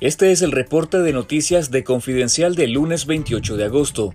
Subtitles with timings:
[0.00, 4.14] Este es el reporte de noticias de Confidencial del lunes 28 de agosto.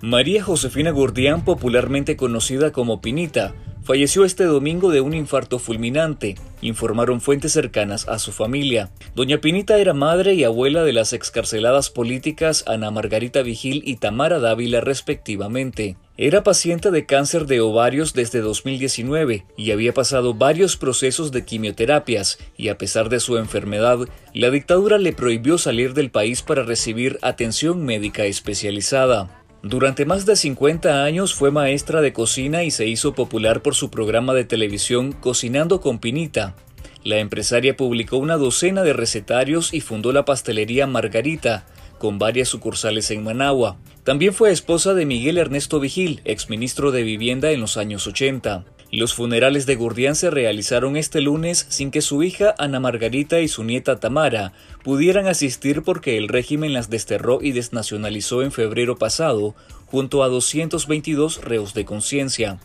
[0.00, 3.52] María Josefina Gordián, popularmente conocida como Pinita,
[3.82, 8.88] falleció este domingo de un infarto fulminante, informaron fuentes cercanas a su familia.
[9.14, 14.38] Doña Pinita era madre y abuela de las excarceladas políticas Ana Margarita Vigil y Tamara
[14.38, 15.98] Dávila respectivamente.
[16.20, 22.38] Era paciente de cáncer de ovarios desde 2019 y había pasado varios procesos de quimioterapias
[22.56, 24.00] y a pesar de su enfermedad,
[24.34, 29.44] la dictadura le prohibió salir del país para recibir atención médica especializada.
[29.62, 33.88] Durante más de 50 años fue maestra de cocina y se hizo popular por su
[33.88, 36.56] programa de televisión Cocinando con Pinita.
[37.04, 41.64] La empresaria publicó una docena de recetarios y fundó la pastelería Margarita,
[41.98, 43.76] con varias sucursales en Managua.
[44.04, 48.64] También fue esposa de Miguel Ernesto Vigil, exministro de Vivienda en los años 80.
[48.90, 53.48] Los funerales de Gurdián se realizaron este lunes sin que su hija Ana Margarita y
[53.48, 59.54] su nieta Tamara pudieran asistir porque el régimen las desterró y desnacionalizó en febrero pasado
[59.84, 62.60] junto a 222 reos de conciencia.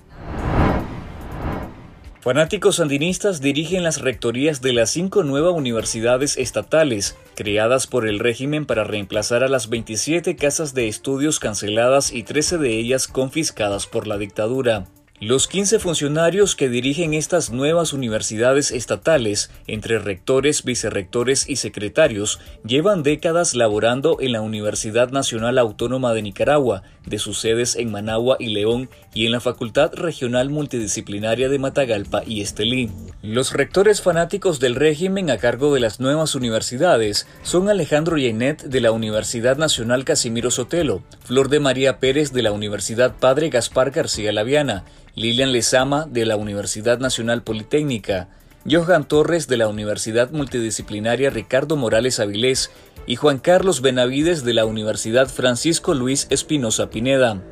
[2.23, 8.65] Fanáticos sandinistas dirigen las rectorías de las cinco nuevas universidades estatales, creadas por el régimen
[8.65, 14.07] para reemplazar a las 27 casas de estudios canceladas y 13 de ellas confiscadas por
[14.07, 14.85] la dictadura.
[15.25, 23.03] Los 15 funcionarios que dirigen estas nuevas universidades estatales, entre rectores, vicerrectores y secretarios, llevan
[23.03, 28.47] décadas laborando en la Universidad Nacional Autónoma de Nicaragua, de sus sedes en Managua y
[28.47, 32.91] León, y en la Facultad Regional Multidisciplinaria de Matagalpa y Estelí.
[33.21, 38.81] Los rectores fanáticos del régimen a cargo de las nuevas universidades son Alejandro Yenet de
[38.81, 44.33] la Universidad Nacional Casimiro Sotelo, Flor de María Pérez de la Universidad Padre Gaspar García
[44.33, 44.83] Laviana,
[45.15, 48.29] Lilian Lezama de la Universidad Nacional Politécnica,
[48.69, 52.71] Johan Torres de la Universidad Multidisciplinaria Ricardo Morales Avilés
[53.05, 57.43] y Juan Carlos Benavides de la Universidad Francisco Luis Espinosa Pineda.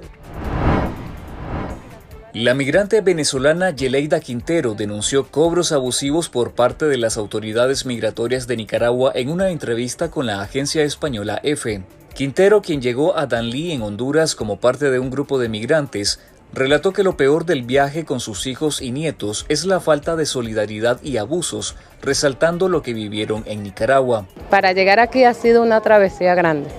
[2.34, 8.58] La migrante venezolana Yeleida Quintero denunció cobros abusivos por parte de las autoridades migratorias de
[8.58, 11.84] Nicaragua en una entrevista con la agencia española EFE.
[12.16, 16.20] Quintero, quien llegó a Danlí en Honduras como parte de un grupo de migrantes,
[16.54, 20.26] relató que lo peor del viaje con sus hijos y nietos es la falta de
[20.26, 24.26] solidaridad y abusos, resaltando lo que vivieron en Nicaragua.
[24.50, 26.70] Para llegar aquí ha sido una travesía grande.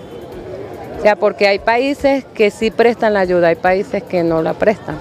[0.99, 4.55] O sea, porque hay países que sí prestan la ayuda, hay países que no la
[4.55, 4.97] prestan.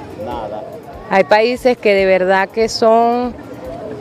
[1.10, 3.34] Hay países que de verdad que son,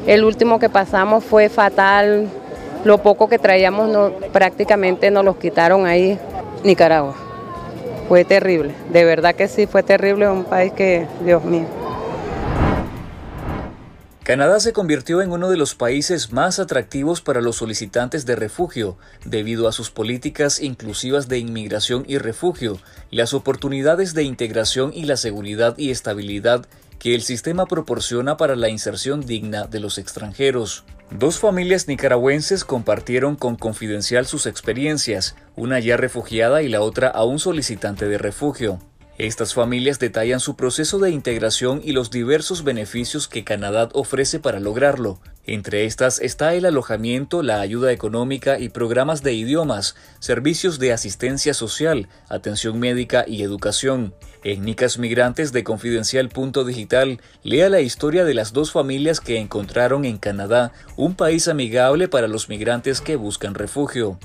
[0.06, 2.28] el último que pasamos fue fatal,
[2.84, 6.18] lo poco que traíamos no, prácticamente nos los quitaron ahí,
[6.62, 7.29] Nicaragua
[8.10, 11.68] fue terrible, de verdad que sí, fue terrible, un país que, Dios mío.
[14.24, 18.96] Canadá se convirtió en uno de los países más atractivos para los solicitantes de refugio,
[19.24, 22.80] debido a sus políticas inclusivas de inmigración y refugio,
[23.12, 26.66] las oportunidades de integración y la seguridad y estabilidad
[27.00, 30.84] que el sistema proporciona para la inserción digna de los extranjeros.
[31.10, 37.38] Dos familias nicaragüenses compartieron con Confidencial sus experiencias, una ya refugiada y la otra aún
[37.38, 38.78] solicitante de refugio.
[39.16, 44.60] Estas familias detallan su proceso de integración y los diversos beneficios que Canadá ofrece para
[44.60, 50.92] lograrlo, entre estas está el alojamiento, la ayuda económica y programas de idiomas, servicios de
[50.92, 54.14] asistencia social, atención médica y educación.
[54.42, 59.38] En Nicas Migrantes de Confidencial Punto Digital, lea la historia de las dos familias que
[59.38, 64.18] encontraron en Canadá un país amigable para los migrantes que buscan refugio.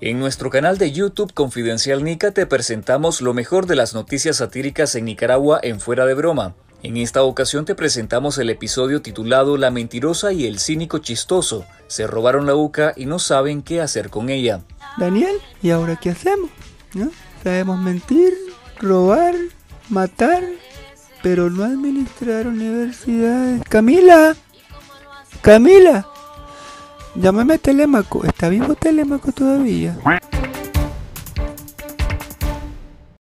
[0.00, 4.94] En nuestro canal de YouTube Confidencial Nica te presentamos lo mejor de las noticias satíricas
[4.94, 6.54] en Nicaragua en Fuera de Broma.
[6.84, 11.64] En esta ocasión te presentamos el episodio titulado La mentirosa y el cínico chistoso.
[11.88, 14.60] Se robaron la UCA y no saben qué hacer con ella.
[14.98, 16.50] Daniel, ¿y ahora qué hacemos?
[16.94, 17.10] ¿No?
[17.42, 18.32] Sabemos mentir,
[18.80, 19.34] robar,
[19.88, 20.42] matar,
[21.22, 23.62] pero no administrar universidades.
[23.68, 24.34] Camila,
[25.40, 26.06] Camila,
[27.14, 28.24] llámame a Telemaco.
[28.24, 29.96] ¿Está vivo Telemaco todavía?